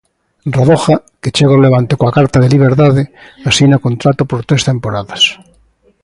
[0.57, 3.03] Radoja, que chega ao Levante coa carta de liberdade,
[3.49, 5.21] asina contrato por tres temporadas.